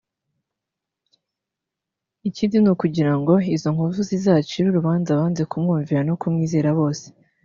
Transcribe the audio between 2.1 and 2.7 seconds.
B) Ikindi ni